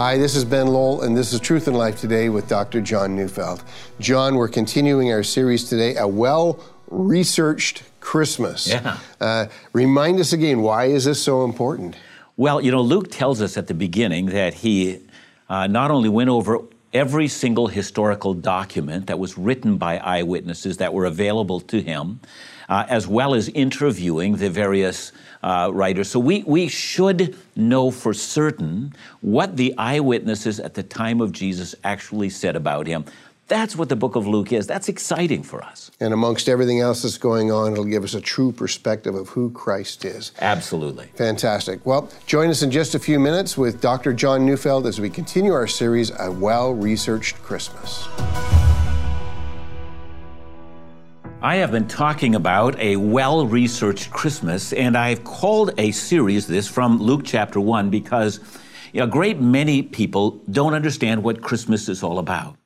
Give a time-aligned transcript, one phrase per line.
[0.00, 2.80] Hi, this is Ben Lowell, and this is Truth and Life Today with Dr.
[2.80, 3.62] John Neufeld.
[3.98, 8.66] John, we're continuing our series today, A Well Researched Christmas.
[8.66, 8.96] Yeah.
[9.20, 11.96] Uh, remind us again, why is this so important?
[12.38, 15.00] Well, you know, Luke tells us at the beginning that he
[15.50, 16.60] uh, not only went over
[16.94, 22.20] every single historical document that was written by eyewitnesses that were available to him,
[22.70, 26.08] uh, as well as interviewing the various uh, writers.
[26.08, 31.74] So we, we should know for certain what the eyewitnesses at the time of Jesus
[31.84, 33.04] actually said about him.
[33.48, 34.68] That's what the book of Luke is.
[34.68, 35.90] That's exciting for us.
[35.98, 39.50] And amongst everything else that's going on, it'll give us a true perspective of who
[39.50, 40.30] Christ is.
[40.40, 41.06] Absolutely.
[41.16, 41.84] Fantastic.
[41.84, 44.12] Well, join us in just a few minutes with Dr.
[44.12, 48.06] John Neufeld as we continue our series, A Well Researched Christmas.
[51.42, 56.68] I have been talking about a well researched Christmas, and I've called a series this
[56.68, 58.40] from Luke chapter 1 because
[58.92, 62.56] a great many people don't understand what Christmas is all about.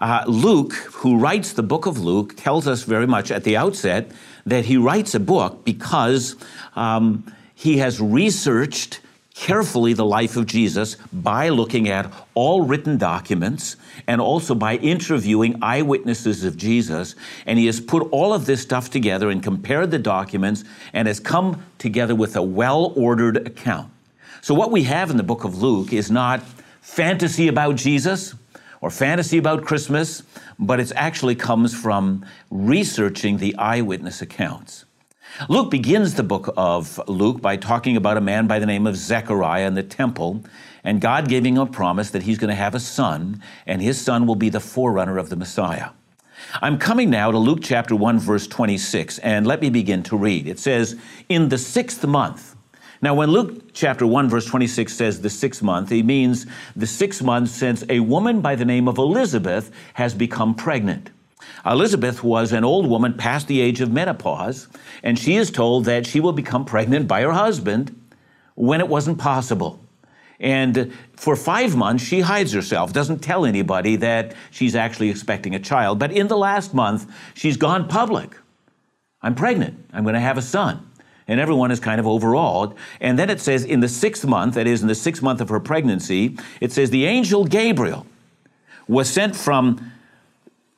[0.00, 4.10] Uh, Luke, who writes the book of Luke, tells us very much at the outset
[4.44, 6.34] that he writes a book because
[6.74, 8.98] um, he has researched
[9.38, 13.76] carefully the life of Jesus by looking at all written documents
[14.08, 17.14] and also by interviewing eyewitnesses of Jesus.
[17.46, 21.20] And he has put all of this stuff together and compared the documents and has
[21.20, 23.92] come together with a well ordered account.
[24.40, 26.42] So, what we have in the book of Luke is not
[26.80, 28.34] fantasy about Jesus
[28.80, 30.24] or fantasy about Christmas,
[30.58, 34.84] but it actually comes from researching the eyewitness accounts.
[35.48, 38.96] Luke begins the book of Luke by talking about a man by the name of
[38.96, 40.44] Zechariah in the temple,
[40.82, 44.00] and God giving him a promise that he's going to have a son, and his
[44.00, 45.90] son will be the forerunner of the Messiah.
[46.60, 50.48] I'm coming now to Luke chapter 1, verse 26, and let me begin to read.
[50.48, 50.96] It says,
[51.28, 52.56] In the sixth month,
[53.00, 57.22] now, when Luke chapter 1, verse 26 says the sixth month, he means the sixth
[57.22, 61.10] month since a woman by the name of Elizabeth has become pregnant.
[61.64, 64.68] Elizabeth was an old woman past the age of menopause,
[65.02, 67.94] and she is told that she will become pregnant by her husband
[68.54, 69.80] when it wasn't possible.
[70.40, 75.58] And for five months, she hides herself, doesn't tell anybody that she's actually expecting a
[75.58, 75.98] child.
[75.98, 78.36] But in the last month, she's gone public.
[79.20, 79.84] I'm pregnant.
[79.92, 80.84] I'm going to have a son.
[81.26, 82.74] And everyone is kind of overawed.
[83.00, 85.48] And then it says in the sixth month, that is, in the sixth month of
[85.48, 88.06] her pregnancy, it says the angel Gabriel
[88.86, 89.92] was sent from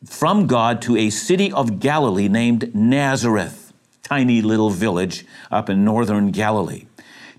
[0.04, 3.72] from God to a city of Galilee named Nazareth,
[4.02, 6.86] tiny little village up in northern Galilee,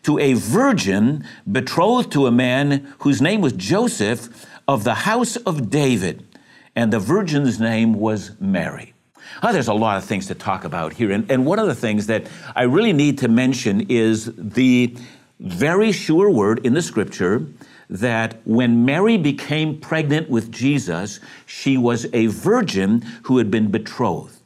[0.03, 5.69] to a virgin betrothed to a man whose name was Joseph of the house of
[5.69, 6.25] David,
[6.75, 8.93] and the virgin's name was Mary.
[9.41, 11.11] Oh, there's a lot of things to talk about here.
[11.11, 14.95] And, and one of the things that I really need to mention is the
[15.39, 17.47] very sure word in the scripture
[17.91, 24.37] that when Mary became pregnant with Jesus, she was a virgin who had been betrothed.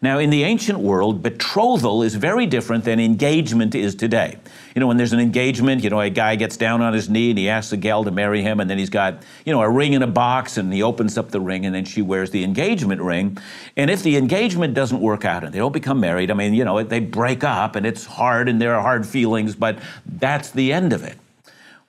[0.00, 4.38] Now, in the ancient world, betrothal is very different than engagement is today.
[4.76, 7.30] You know, when there's an engagement, you know, a guy gets down on his knee
[7.30, 9.68] and he asks a gal to marry him, and then he's got, you know, a
[9.68, 12.44] ring in a box, and he opens up the ring, and then she wears the
[12.44, 13.38] engagement ring.
[13.76, 16.64] And if the engagement doesn't work out and they don't become married, I mean, you
[16.64, 20.72] know, they break up and it's hard and there are hard feelings, but that's the
[20.72, 21.18] end of it.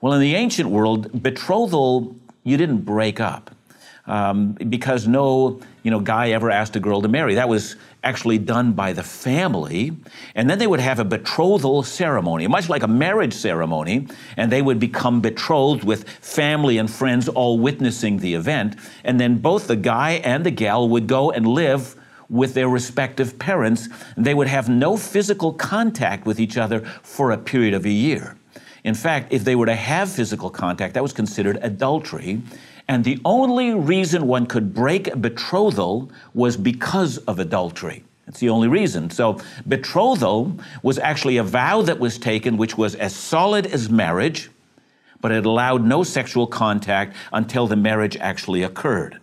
[0.02, 3.52] Well, in the ancient world, betrothal, you didn't break up.
[4.08, 7.36] Um, because no you know guy ever asked a girl to marry.
[7.36, 9.92] That was actually done by the family.
[10.34, 14.08] And then they would have a betrothal ceremony much like a marriage ceremony.
[14.36, 18.78] And they would become betrothed with family and friends all witnessing the event.
[19.04, 21.96] And then both the guy and the gal would go and live
[22.30, 23.90] with their respective parents.
[24.18, 28.39] They would have no physical contact with each other for a period of a year
[28.84, 32.42] in fact, if they were to have physical contact, that was considered adultery.
[32.88, 38.04] And the only reason one could break a betrothal was because of adultery.
[38.26, 39.10] That's the only reason.
[39.10, 44.50] So, betrothal was actually a vow that was taken, which was as solid as marriage,
[45.20, 49.20] but it allowed no sexual contact until the marriage actually occurred.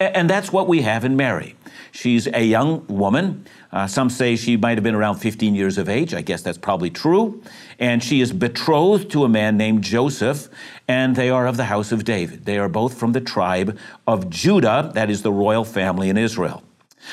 [0.00, 1.56] And that's what we have in Mary.
[1.92, 3.46] She's a young woman.
[3.70, 6.14] Uh, some say she might have been around 15 years of age.
[6.14, 7.42] I guess that's probably true.
[7.78, 10.48] And she is betrothed to a man named Joseph,
[10.88, 12.46] and they are of the house of David.
[12.46, 16.62] They are both from the tribe of Judah, that is the royal family in Israel.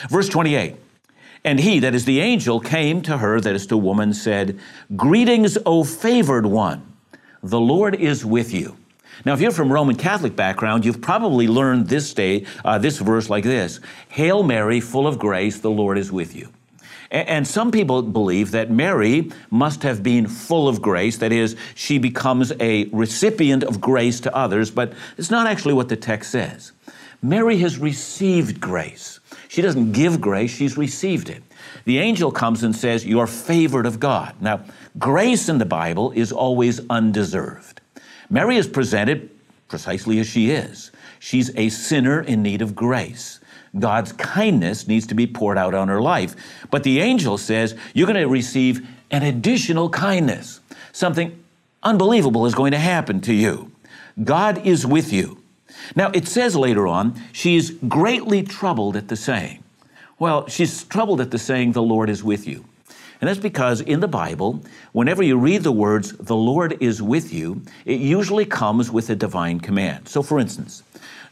[0.09, 0.75] Verse 28
[1.43, 4.57] And he, that is the angel, came to her, that is to woman, said,
[4.95, 6.93] Greetings, O favored one,
[7.43, 8.77] the Lord is with you.
[9.25, 13.29] Now, if you're from Roman Catholic background, you've probably learned this day, uh, this verse
[13.29, 13.79] like this:
[14.09, 16.49] "Hail Mary, full of grace, the Lord is with you."
[17.09, 21.17] And some people believe that Mary must have been full of grace.
[21.17, 25.87] That is, she becomes a recipient of grace to others, but it's not actually what
[25.87, 26.73] the text says.
[27.21, 29.19] Mary has received grace.
[29.47, 31.41] She doesn't give grace, she's received it.
[31.85, 34.35] The angel comes and says, You're favored of God.
[34.41, 34.65] Now,
[34.99, 37.81] grace in the Bible is always undeserved.
[38.29, 39.29] Mary is presented
[39.67, 40.91] precisely as she is.
[41.19, 43.39] She's a sinner in need of grace.
[43.77, 46.35] God's kindness needs to be poured out on her life.
[46.71, 50.59] But the angel says, You're going to receive an additional kindness.
[50.91, 51.43] Something
[51.83, 53.71] unbelievable is going to happen to you.
[54.23, 55.41] God is with you.
[55.95, 59.63] Now, it says later on, she's greatly troubled at the saying.
[60.19, 62.65] Well, she's troubled at the saying, The Lord is with you.
[63.19, 67.33] And that's because in the Bible, whenever you read the words, the Lord is with
[67.33, 70.07] you, it usually comes with a divine command.
[70.07, 70.83] So, for instance,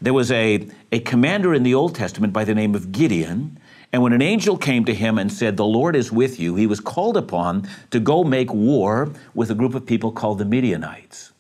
[0.02, 3.60] there was a, a commander in the Old Testament by the name of Gideon.
[3.94, 6.68] And when an angel came to him and said, The Lord is with you, he
[6.68, 11.32] was called upon to go make war with a group of people called the Midianites.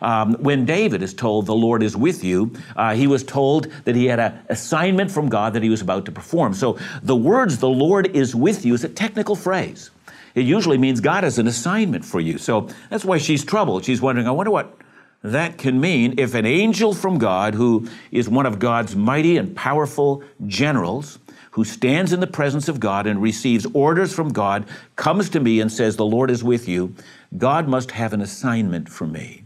[0.00, 3.96] Um, when David is told the Lord is with you, uh, he was told that
[3.96, 6.52] he had an assignment from God that he was about to perform.
[6.52, 9.90] So the words, the Lord is with you, is a technical phrase.
[10.34, 12.38] It usually means God has an assignment for you.
[12.38, 13.84] So that's why she's troubled.
[13.84, 14.76] She's wondering, I wonder what
[15.22, 19.56] that can mean if an angel from God, who is one of God's mighty and
[19.56, 21.18] powerful generals,
[21.52, 24.66] who stands in the presence of God and receives orders from God,
[24.96, 26.94] comes to me and says, The Lord is with you,
[27.38, 29.44] God must have an assignment for me.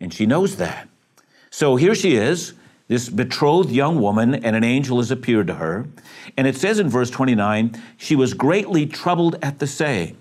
[0.00, 0.88] And she knows that.
[1.50, 2.52] So here she is,
[2.88, 5.86] this betrothed young woman, and an angel has appeared to her.
[6.36, 10.16] And it says in verse 29 she was greatly troubled at the saying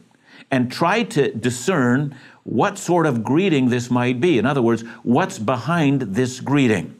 [0.50, 4.38] and tried to discern what sort of greeting this might be.
[4.38, 7.00] In other words, what's behind this greeting?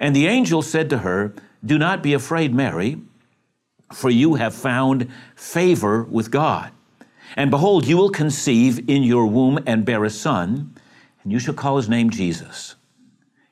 [0.00, 1.34] And the angel said to her,
[1.64, 3.00] Do not be afraid, Mary,
[3.92, 6.72] for you have found favor with God.
[7.36, 10.74] And behold, you will conceive in your womb and bear a son,
[11.22, 12.74] and you shall call his name Jesus.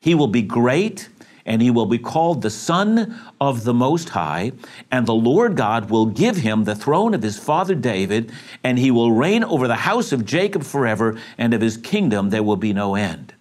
[0.00, 1.08] He will be great
[1.46, 4.52] and he will be called the Son of the Most High,
[4.90, 8.32] and the Lord God will give him the throne of his father David,
[8.62, 12.42] and he will reign over the house of Jacob forever, and of his kingdom there
[12.42, 13.34] will be no end.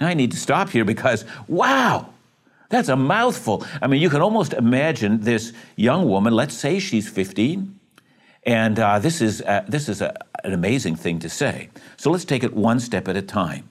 [0.00, 2.10] Now I need to stop here because, wow,
[2.68, 3.64] that's a mouthful.
[3.80, 7.78] I mean, you can almost imagine this young woman, let's say she's 15,
[8.44, 10.14] and uh, this is, uh, this is a,
[10.44, 11.70] an amazing thing to say.
[11.96, 13.68] So let's take it one step at a time.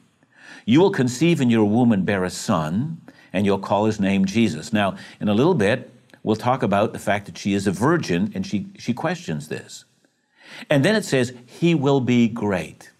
[0.65, 3.01] You will conceive in your womb and bear a son
[3.33, 4.73] and you'll call his name Jesus.
[4.73, 5.91] Now, in a little bit,
[6.23, 9.85] we'll talk about the fact that she is a virgin and she, she questions this.
[10.69, 12.91] And then it says, He will be great.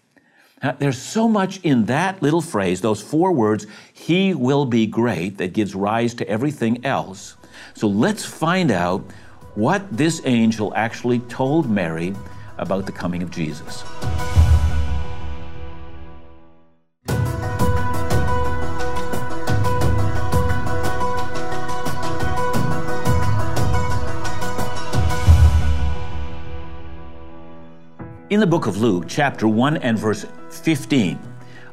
[0.62, 5.38] Now, there's so much in that little phrase, those four words, He will be great,
[5.38, 7.36] that gives rise to everything else.
[7.74, 9.04] So let's find out
[9.54, 12.14] what this angel actually told Mary
[12.58, 13.84] about the coming of Jesus.
[28.30, 31.18] In the book of Luke, chapter 1 and verse 15,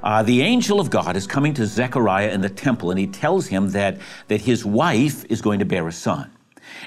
[0.01, 3.45] uh, the angel of God is coming to Zechariah in the temple and he tells
[3.45, 3.97] him that,
[4.29, 6.31] that his wife is going to bear a son.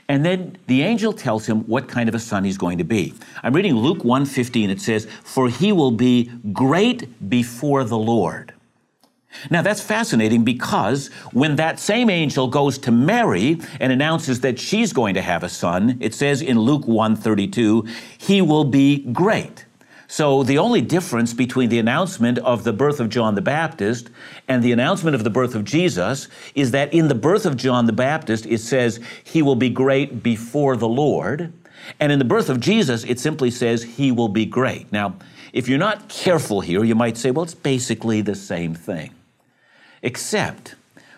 [0.08, 3.12] And then the angel tells him what kind of a son he's going to be.
[3.42, 4.70] I'm reading Luke 1:15.
[4.70, 8.54] It says, "For he will be great before the Lord."
[9.50, 14.92] Now that's fascinating because when that same angel goes to Mary and announces that she's
[14.92, 19.64] going to have a son, it says in Luke 1:32, he will be great.
[20.10, 24.08] So the only difference between the announcement of the birth of John the Baptist
[24.48, 27.84] and the announcement of the birth of Jesus is that in the birth of John
[27.84, 31.52] the Baptist it says he will be great before the Lord,
[32.00, 34.90] and in the birth of Jesus it simply says he will be great.
[34.90, 35.16] Now,
[35.52, 39.10] if you're not careful here, you might say, well, it's basically the same thing.
[40.02, 40.74] Except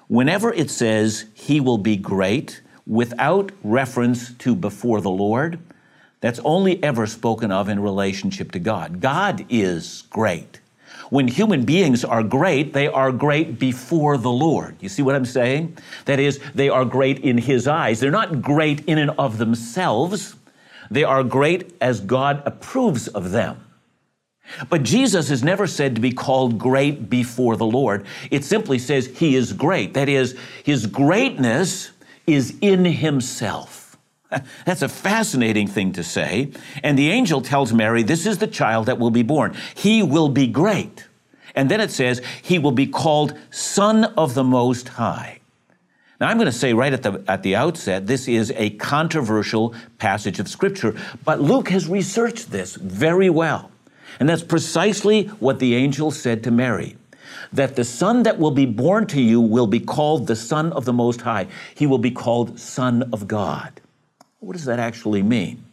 [0.09, 5.59] whenever it says he will be great without reference to before the Lord,
[6.21, 9.01] that's only ever spoken of in relationship to God.
[9.01, 10.61] God is great.
[11.09, 14.77] When human beings are great, they are great before the Lord.
[14.81, 15.77] You see what I'm saying?
[16.05, 18.01] That is, they are great in His eyes.
[18.01, 20.37] They're not great in and of themselves,
[20.91, 23.65] they are great as God approves of them.
[24.69, 28.07] But Jesus is never said to be called great before the Lord.
[28.31, 29.95] It simply says he is great.
[29.95, 31.91] That is, his greatness
[32.27, 33.97] is in himself.
[34.65, 36.51] That's a fascinating thing to say.
[36.83, 39.57] And the angel tells Mary, This is the child that will be born.
[39.75, 41.07] He will be great.
[41.55, 45.41] And then it says, He will be called Son of the Most High.
[46.21, 49.75] Now, I'm going to say right at the, at the outset, this is a controversial
[49.99, 53.70] passage of Scripture, but Luke has researched this very well.
[54.19, 56.97] And that's precisely what the angel said to Mary
[57.53, 60.85] that the son that will be born to you will be called the Son of
[60.85, 61.49] the Most High.
[61.75, 63.81] He will be called Son of God.
[64.41, 65.65] What does that actually mean?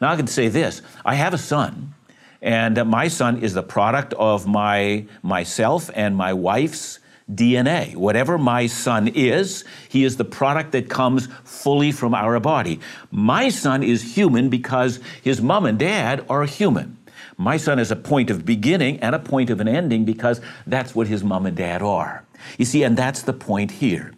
[0.00, 1.94] Now, I can say this I have a son,
[2.40, 6.98] and my son is the product of my, myself and my wife's
[7.32, 7.94] DNA.
[7.94, 12.80] Whatever my son is, he is the product that comes fully from our body.
[13.10, 16.96] My son is human because his mom and dad are human.
[17.40, 20.94] My son is a point of beginning and a point of an ending because that's
[20.94, 22.22] what his mom and dad are.
[22.58, 24.12] You see, and that's the point here.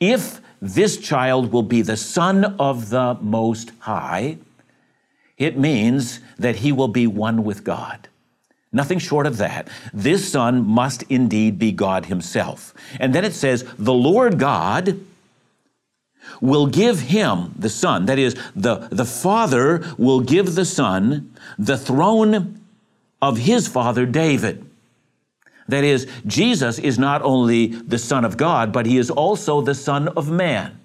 [0.00, 4.38] If this child will be the son of the Most High,
[5.36, 8.08] it means that he will be one with God.
[8.72, 9.68] Nothing short of that.
[9.92, 12.72] This Son must indeed be God Himself.
[12.98, 14.98] And then it says, the Lord God
[16.40, 21.76] will give him, the Son, that is, the, the Father will give the Son the
[21.76, 22.60] throne
[23.22, 24.68] of his father David.
[25.68, 29.76] That is, Jesus is not only the Son of God, but he is also the
[29.76, 30.78] Son of Man.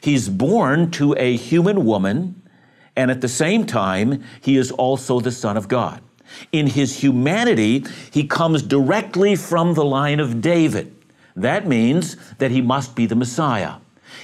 [0.00, 2.42] He's born to a human woman,
[2.96, 6.00] and at the same time, he is also the Son of God.
[6.50, 10.92] In his humanity, he comes directly from the line of David.
[11.36, 13.74] That means that he must be the Messiah.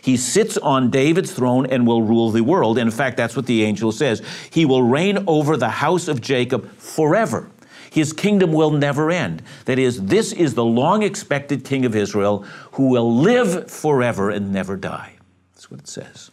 [0.00, 2.78] He sits on David's throne and will rule the world.
[2.78, 4.22] In fact, that's what the angel says.
[4.50, 7.50] He will reign over the house of Jacob forever.
[7.90, 9.42] His kingdom will never end.
[9.66, 14.50] That is, this is the long expected king of Israel who will live forever and
[14.50, 15.16] never die.
[15.52, 16.30] That's what it says.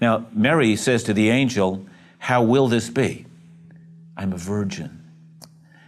[0.00, 1.86] Now, Mary says to the angel,
[2.18, 3.24] How will this be?
[4.16, 5.04] I'm a virgin.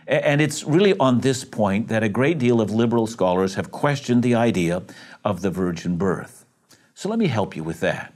[0.06, 4.22] And it's really on this point that a great deal of liberal scholars have questioned
[4.22, 4.84] the idea
[5.24, 6.45] of the virgin birth.
[6.96, 8.14] So let me help you with that.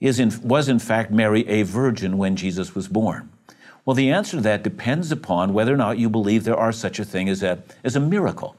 [0.00, 3.30] In, was in fact Mary a virgin when Jesus was born?
[3.84, 7.00] Well, the answer to that depends upon whether or not you believe there are such
[7.00, 8.54] a thing as a, as a miracle.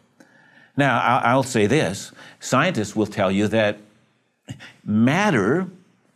[0.75, 2.11] Now, I'll say this
[2.41, 3.79] scientists will tell you that
[4.83, 5.69] matter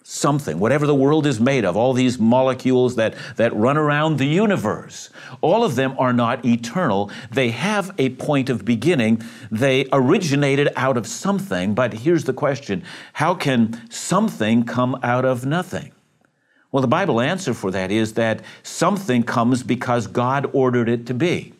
[0.07, 4.27] something, whatever the world is made of, all these molecules that, that run around the
[4.27, 5.09] universe,
[5.41, 7.09] all of them are not eternal.
[7.31, 9.23] They have a point of beginning.
[9.49, 12.83] They originated out of something, but here's the question
[13.13, 15.91] how can something come out of nothing?
[16.71, 21.15] Well, the Bible answer for that is that something comes because God ordered it to
[21.15, 21.53] be.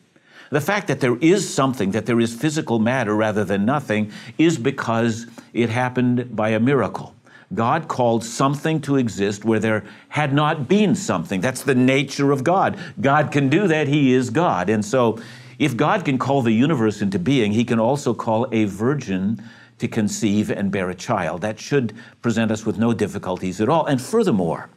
[0.50, 4.56] The fact that there is something, that there is physical matter rather than nothing, is
[4.56, 7.15] because it happened by a miracle.
[7.54, 11.40] God called something to exist where there had not been something.
[11.40, 12.78] That's the nature of God.
[13.00, 13.86] God can do that.
[13.86, 14.68] He is God.
[14.68, 15.18] And so,
[15.58, 19.42] if God can call the universe into being, He can also call a virgin
[19.78, 21.42] to conceive and bear a child.
[21.42, 23.86] That should present us with no difficulties at all.
[23.86, 24.68] And furthermore,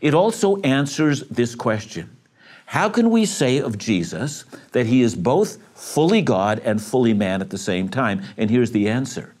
[0.00, 2.14] it also answers this question
[2.66, 7.40] How can we say of Jesus that He is both fully God and fully man
[7.40, 8.22] at the same time?
[8.36, 9.35] And here's the answer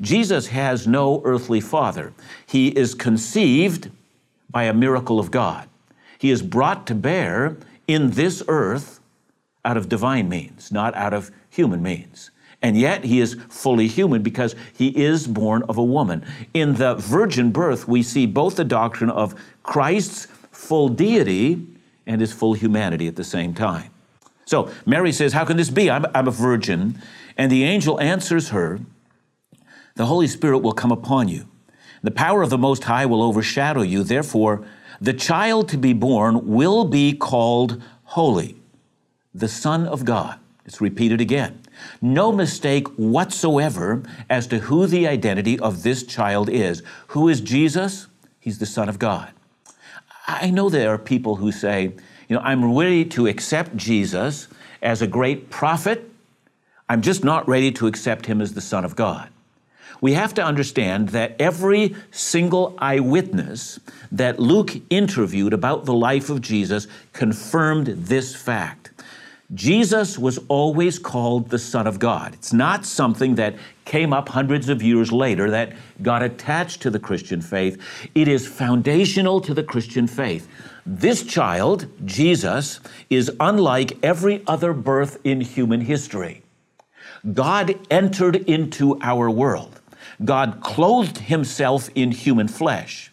[0.00, 2.12] Jesus has no earthly father.
[2.46, 3.90] He is conceived
[4.50, 5.68] by a miracle of God.
[6.18, 9.00] He is brought to bear in this earth
[9.64, 12.30] out of divine means, not out of human means.
[12.62, 16.24] And yet he is fully human because he is born of a woman.
[16.54, 21.66] In the virgin birth, we see both the doctrine of Christ's full deity
[22.06, 23.90] and his full humanity at the same time.
[24.46, 25.90] So Mary says, How can this be?
[25.90, 27.02] I'm, I'm a virgin.
[27.36, 28.80] And the angel answers her,
[29.96, 31.48] the Holy Spirit will come upon you.
[32.02, 34.02] The power of the Most High will overshadow you.
[34.02, 34.64] Therefore,
[35.00, 38.56] the child to be born will be called holy,
[39.34, 40.38] the Son of God.
[40.64, 41.60] It's repeated again.
[42.00, 46.82] No mistake whatsoever as to who the identity of this child is.
[47.08, 48.06] Who is Jesus?
[48.38, 49.32] He's the Son of God.
[50.26, 51.94] I know there are people who say,
[52.28, 54.48] you know, I'm ready to accept Jesus
[54.82, 56.10] as a great prophet.
[56.88, 59.30] I'm just not ready to accept him as the Son of God
[60.06, 63.80] we have to understand that every single eyewitness
[64.12, 68.92] that Luke interviewed about the life of Jesus confirmed this fact.
[69.52, 72.34] Jesus was always called the Son of God.
[72.34, 77.00] It's not something that came up hundreds of years later that got attached to the
[77.00, 77.76] Christian faith.
[78.14, 80.46] It is foundational to the Christian faith.
[80.86, 82.78] This child, Jesus,
[83.10, 86.44] is unlike every other birth in human history.
[87.34, 89.75] God entered into our world.
[90.24, 93.10] God clothed himself in human flesh.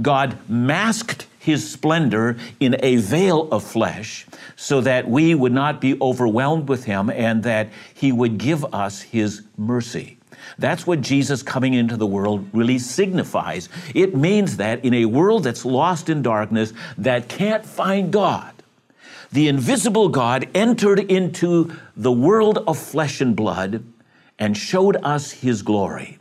[0.00, 4.26] God masked his splendor in a veil of flesh
[4.56, 9.02] so that we would not be overwhelmed with him and that he would give us
[9.02, 10.18] his mercy.
[10.58, 13.68] That's what Jesus coming into the world really signifies.
[13.94, 18.52] It means that in a world that's lost in darkness, that can't find God,
[19.32, 23.84] the invisible God entered into the world of flesh and blood
[24.38, 26.18] and showed us his glory.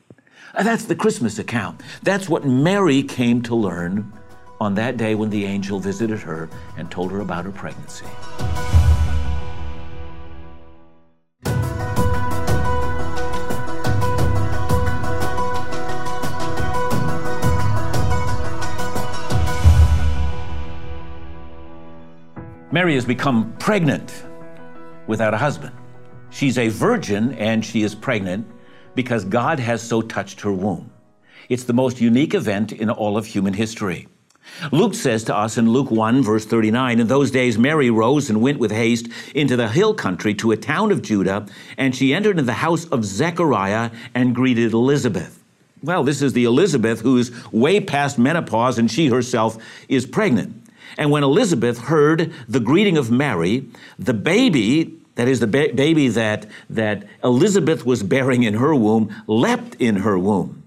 [0.63, 1.81] That's the Christmas account.
[2.03, 4.13] That's what Mary came to learn
[4.61, 8.05] on that day when the angel visited her and told her about her pregnancy.
[22.71, 24.23] Mary has become pregnant
[25.07, 25.73] without a husband.
[26.29, 28.47] She's a virgin and she is pregnant
[28.95, 30.89] because God has so touched her womb.
[31.49, 34.07] It's the most unique event in all of human history.
[34.71, 38.41] Luke says to us in Luke 1, verse 39, In those days Mary rose and
[38.41, 41.45] went with haste into the hill country to a town of Judah,
[41.77, 45.43] and she entered into the house of Zechariah and greeted Elizabeth.
[45.83, 50.63] Well, this is the Elizabeth who's way past menopause and she herself is pregnant.
[50.97, 53.67] And when Elizabeth heard the greeting of Mary,
[53.99, 59.15] the baby, that is the ba- baby that, that Elizabeth was bearing in her womb,
[59.27, 60.63] leapt in her womb.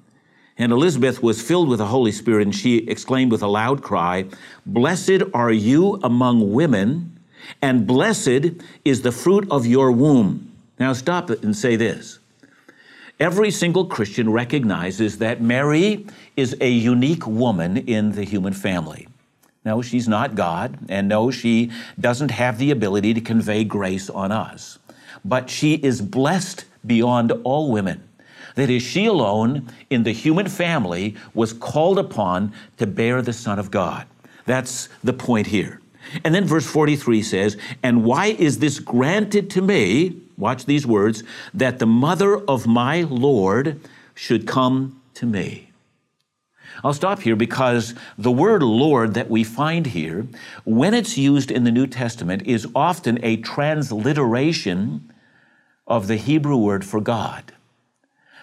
[0.56, 4.26] And Elizabeth was filled with the Holy Spirit, and she exclaimed with a loud cry,
[4.66, 7.16] Blessed are you among women,
[7.62, 10.52] and blessed is the fruit of your womb.
[10.80, 12.18] Now stop it and say this.
[13.20, 19.08] Every single Christian recognizes that Mary is a unique woman in the human family.
[19.64, 24.32] No, she's not God, and no, she doesn't have the ability to convey grace on
[24.32, 24.78] us.
[25.24, 28.08] But she is blessed beyond all women.
[28.54, 33.58] That is, she alone in the human family was called upon to bear the Son
[33.58, 34.06] of God.
[34.46, 35.80] That's the point here.
[36.24, 40.20] And then verse 43 says, And why is this granted to me?
[40.36, 41.22] Watch these words,
[41.52, 43.80] that the mother of my Lord
[44.14, 45.67] should come to me.
[46.84, 50.26] I'll stop here because the word Lord that we find here,
[50.64, 55.12] when it's used in the New Testament, is often a transliteration
[55.86, 57.52] of the Hebrew word for God.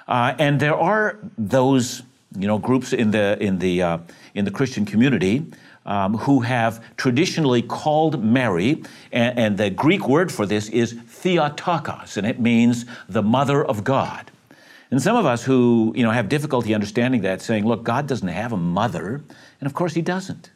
[0.08, 2.04] Uh, and there are those,
[2.38, 3.98] you know, groups in the in the uh,
[4.34, 5.46] in the Christian community
[5.86, 12.18] um, who have traditionally called Mary, and, and the Greek word for this is Theotokos,
[12.18, 14.32] and it means the mother of God.
[14.92, 18.28] And some of us who you know have difficulty understanding that, saying, "Look, God doesn't
[18.28, 19.24] have a mother,"
[19.60, 20.52] and of course He doesn't.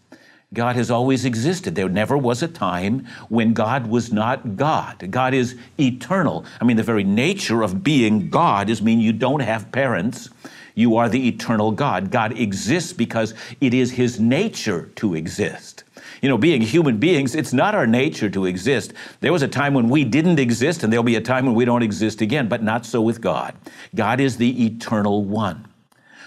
[0.54, 1.76] God has always existed.
[1.76, 5.12] There never was a time when God was not God.
[5.12, 6.44] God is eternal.
[6.60, 10.30] I mean, the very nature of being God is mean you don't have parents.
[10.74, 12.10] You are the eternal God.
[12.10, 15.84] God exists because it is His nature to exist
[16.22, 18.94] you know, being human beings, it's not our nature to exist.
[19.22, 21.66] There was a time when we didn't exist, and there'll be a time when we
[21.66, 23.56] don't exist again, but not so with God.
[23.96, 25.68] God is the eternal one.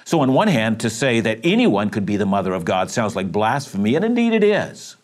[0.05, 3.15] So, on one hand, to say that anyone could be the mother of God sounds
[3.15, 4.97] like blasphemy, and indeed it is.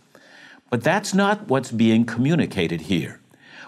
[0.70, 3.20] But that's not what's being communicated here.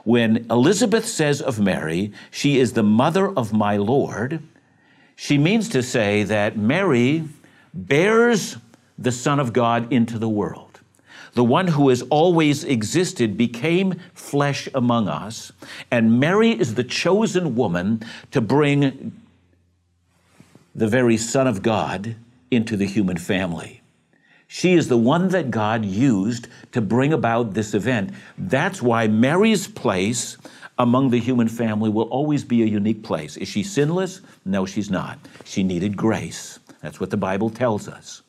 [0.04, 4.42] When Elizabeth says of Mary, she is the mother of my Lord,
[5.14, 7.24] she means to say that Mary
[7.74, 8.56] bears
[8.98, 10.69] the Son of God into the world
[11.34, 15.52] the one who has always existed, became flesh among us.
[15.90, 19.12] And Mary is the chosen woman to bring
[20.74, 22.16] the very Son of God
[22.50, 23.80] into the human family.
[24.48, 28.12] She is the one that God used to bring about this event.
[28.36, 30.36] That's why Mary's place
[30.76, 33.36] among the human family will always be a unique place.
[33.36, 34.22] Is she sinless?
[34.44, 35.18] No, she's not.
[35.44, 36.58] She needed grace.
[36.82, 38.22] That's what the Bible tells us.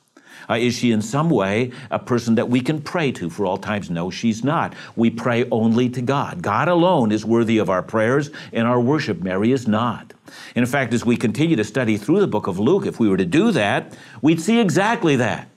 [0.52, 3.58] Uh, is she in some way a person that we can pray to for all
[3.58, 3.90] times?
[3.90, 4.74] No, she's not.
[4.98, 6.42] We pray only to God.
[6.42, 9.22] God alone is worthy of our prayers and our worship.
[9.22, 10.14] Mary is not.
[10.56, 13.18] in fact, as we continue to study through the book of Luke, if we were
[13.18, 15.48] to do that, we'd see exactly that.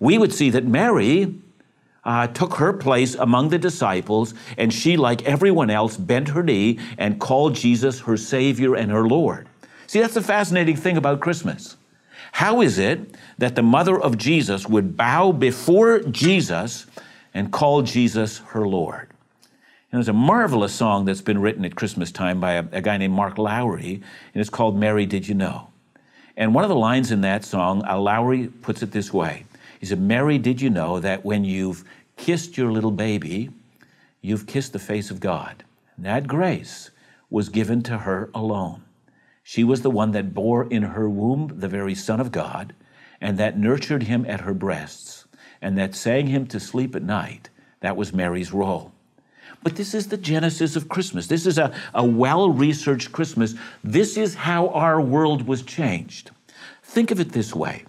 [0.00, 1.36] We would see that Mary
[2.04, 6.80] uh, took her place among the disciples, and she, like everyone else, bent her knee
[6.98, 9.48] and called Jesus her Savior and her Lord.
[9.86, 11.76] See, that's the fascinating thing about Christmas.
[12.32, 16.86] How is it that the mother of Jesus would bow before Jesus
[17.32, 19.08] and call Jesus her Lord?
[19.90, 22.96] And there's a marvelous song that's been written at Christmas time by a, a guy
[22.96, 24.02] named Mark Lowry,
[24.34, 25.68] and it's called Mary Did You Know?
[26.36, 29.44] And one of the lines in that song, uh, Lowry puts it this way
[29.78, 31.84] He said, Mary, did you know that when you've
[32.16, 33.50] kissed your little baby,
[34.20, 35.64] you've kissed the face of God?
[35.96, 36.90] And that grace
[37.30, 38.83] was given to her alone.
[39.46, 42.74] She was the one that bore in her womb the very Son of God,
[43.20, 45.26] and that nurtured him at her breasts,
[45.60, 47.50] and that sang him to sleep at night.
[47.80, 48.92] That was Mary's role.
[49.62, 51.26] But this is the genesis of Christmas.
[51.26, 53.54] This is a, a well researched Christmas.
[53.84, 56.30] This is how our world was changed.
[56.82, 57.84] Think of it this way.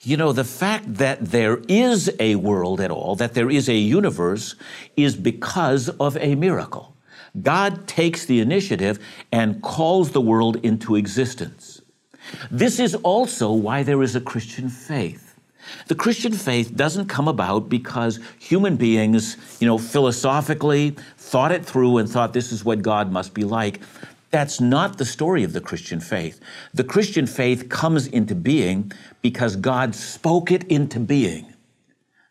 [0.00, 3.74] You know, the fact that there is a world at all, that there is a
[3.76, 4.54] universe,
[4.96, 6.93] is because of a miracle.
[7.40, 8.98] God takes the initiative
[9.32, 11.82] and calls the world into existence.
[12.50, 15.34] This is also why there is a Christian faith.
[15.88, 21.98] The Christian faith doesn't come about because human beings, you know, philosophically thought it through
[21.98, 23.80] and thought this is what God must be like.
[24.30, 26.40] That's not the story of the Christian faith.
[26.72, 28.92] The Christian faith comes into being
[29.22, 31.54] because God spoke it into being.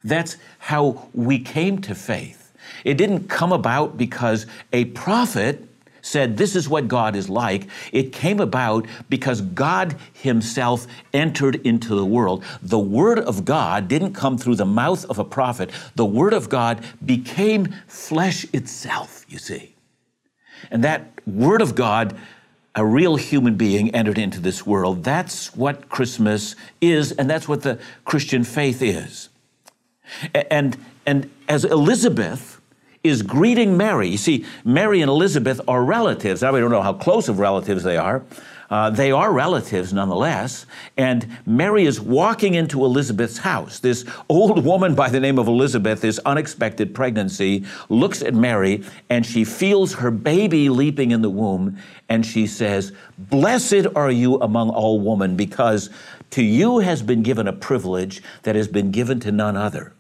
[0.04, 2.43] That's how we came to faith.
[2.84, 5.68] It didn't come about because a prophet
[6.04, 7.68] said, This is what God is like.
[7.92, 12.44] It came about because God Himself entered into the world.
[12.62, 16.50] The Word of God didn't come through the mouth of a prophet, the Word of
[16.50, 19.76] God became flesh itself, you see.
[20.70, 22.16] And that Word of God,
[22.76, 25.04] a real human being, entered into this world.
[25.04, 29.30] That's what Christmas is, and that's what the Christian faith is.
[30.34, 32.60] And, and as Elizabeth,
[33.04, 34.08] is greeting Mary.
[34.08, 36.42] You see, Mary and Elizabeth are relatives.
[36.42, 38.24] Now, we don't know how close of relatives they are.
[38.70, 40.66] Uh, they are relatives nonetheless.
[40.98, 43.80] And Mary is walking into Elizabeth's house.
[43.80, 49.26] This old woman by the name of Elizabeth, this unexpected pregnancy, looks at Mary and
[49.26, 51.78] she feels her baby leaping in the womb.
[52.10, 55.90] And she says, Blessed are you among all women, because
[56.32, 59.94] to you has been given a privilege that has been given to none other.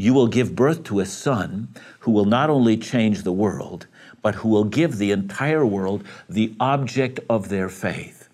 [0.00, 3.86] You will give birth to a son who will not only change the world,
[4.22, 8.30] but who will give the entire world the object of their faith.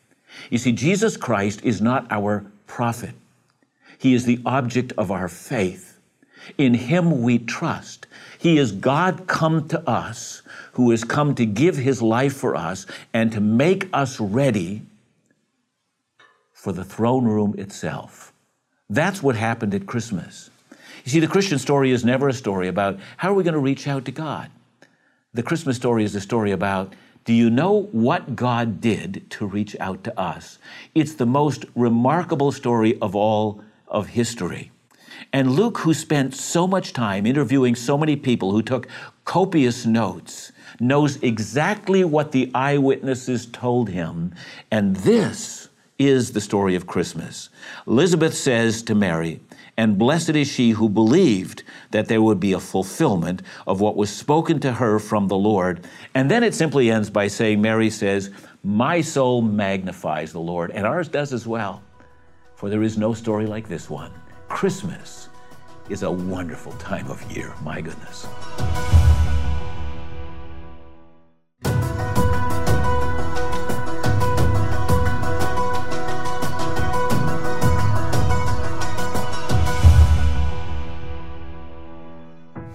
[0.48, 3.16] You see, Jesus Christ is not our prophet,
[3.98, 5.98] He is the object of our faith.
[6.56, 8.06] In Him we trust.
[8.38, 10.42] He is God come to us,
[10.74, 14.82] who has come to give His life for us and to make us ready
[16.52, 18.32] for the throne room itself.
[18.88, 20.50] That's what happened at Christmas.
[21.06, 23.60] You see, the Christian story is never a story about how are we going to
[23.60, 24.50] reach out to God.
[25.34, 29.76] The Christmas story is a story about do you know what God did to reach
[29.78, 30.58] out to us?
[30.96, 34.72] It's the most remarkable story of all of history.
[35.32, 38.88] And Luke, who spent so much time interviewing so many people who took
[39.24, 44.34] copious notes, knows exactly what the eyewitnesses told him.
[44.72, 45.65] And this
[45.98, 47.48] is the story of Christmas.
[47.86, 49.40] Elizabeth says to Mary,
[49.76, 54.10] and blessed is she who believed that there would be a fulfillment of what was
[54.10, 55.86] spoken to her from the Lord.
[56.14, 58.30] And then it simply ends by saying, Mary says,
[58.62, 61.82] My soul magnifies the Lord, and ours does as well.
[62.54, 64.12] For there is no story like this one.
[64.48, 65.28] Christmas
[65.90, 68.26] is a wonderful time of year, my goodness.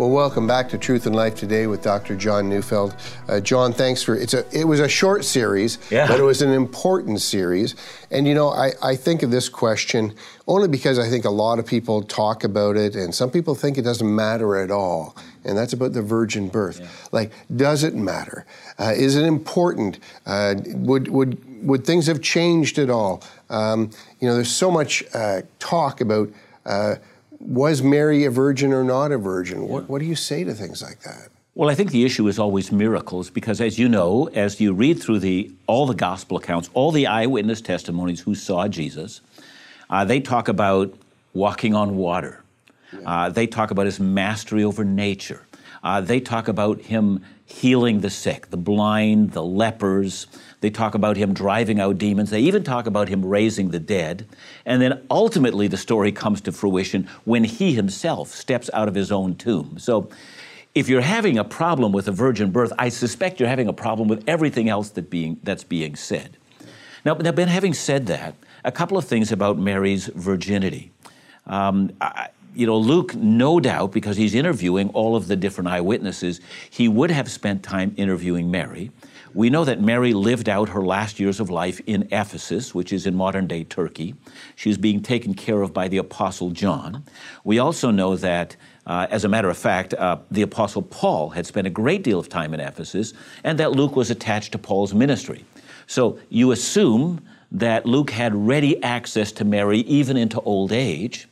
[0.02, 2.16] Well, welcome back to Truth and Life today with Dr.
[2.16, 2.96] John Neufeld.
[3.30, 6.08] Uh, John, thanks for it's a it was a short series, yeah.
[6.08, 7.76] but it was an important series.
[8.10, 10.16] And you know, I, I think of this question
[10.48, 13.78] only because I think a lot of people talk about it, and some people think
[13.78, 15.16] it doesn't matter at all.
[15.46, 16.80] And that's about the virgin birth.
[16.80, 16.88] Yeah.
[17.12, 18.48] Like, does it matter?
[18.80, 20.00] Uh, is it important?
[20.26, 23.22] Uh, would would would things have changed at all?
[23.52, 26.32] Um, you know, there's so much uh, talk about
[26.66, 26.96] uh,
[27.42, 29.68] was Mary a virgin or not a virgin?
[29.68, 31.30] What, what do you say to things like that?
[31.54, 35.02] Well, I think the issue is always miracles because, as you know, as you read
[35.02, 39.20] through the all the gospel accounts, all the eyewitness testimonies who saw Jesus,
[39.90, 40.94] uh, they talk about
[41.34, 42.42] walking on water.
[42.94, 43.00] Yeah.
[43.06, 45.46] Uh, they talk about his mastery over nature.
[45.84, 50.28] Uh, they talk about him healing the sick, the blind, the lepers.
[50.62, 52.30] They talk about him driving out demons.
[52.30, 54.28] They even talk about him raising the dead.
[54.66, 59.12] And then ultimately, the story comes to fruition when he himself steps out of his
[59.12, 59.78] own tomb.
[59.80, 60.10] So,
[60.74, 64.08] if you're having a problem with a virgin birth, I suspect you're having a problem
[64.08, 66.38] with everything else that being, that's being said.
[67.04, 70.92] Now, now, Ben, having said that, a couple of things about Mary's virginity.
[71.46, 76.42] Um, I, you know, Luke, no doubt, because he's interviewing all of the different eyewitnesses,
[76.70, 78.92] he would have spent time interviewing Mary.
[79.34, 83.08] We know that Mary lived out her last years of life in Ephesus, which is
[83.08, 84.16] in modern day Turkey.
[84.56, 87.04] She was being taken care of by the Apostle John.
[87.46, 91.46] We also know that, uh, as a matter of fact, uh, the Apostle Paul had
[91.46, 93.14] spent a great deal of time in Ephesus,
[93.44, 95.46] and that Luke was attached to Paul's ministry.
[95.88, 97.22] So you assume
[97.54, 101.28] that Luke had ready access to Mary even into old age.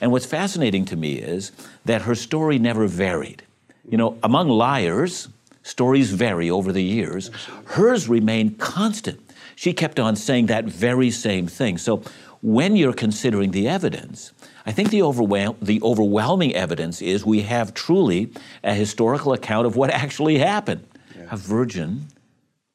[0.00, 1.52] And what's fascinating to me is
[1.84, 3.42] that her story never varied.
[3.88, 5.28] You know, among liars,
[5.62, 7.30] stories vary over the years.
[7.66, 9.20] Hers remained constant.
[9.56, 11.78] She kept on saying that very same thing.
[11.78, 12.02] So
[12.40, 14.32] when you're considering the evidence,
[14.64, 18.32] I think the, overwhel- the overwhelming evidence is we have truly
[18.64, 20.86] a historical account of what actually happened.
[21.16, 21.28] Yeah.
[21.30, 22.06] A virgin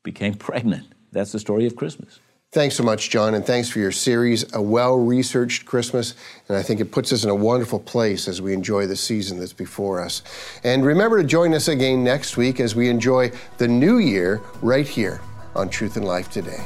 [0.04, 0.88] became pregnant.
[1.12, 2.20] That's the story of Christmas.
[2.56, 6.14] Thanks so much, John, and thanks for your series, A Well Researched Christmas.
[6.48, 9.40] And I think it puts us in a wonderful place as we enjoy the season
[9.40, 10.24] that's before us.
[10.64, 14.88] And remember to join us again next week as we enjoy the new year right
[14.88, 15.20] here
[15.54, 16.64] on Truth and Life Today.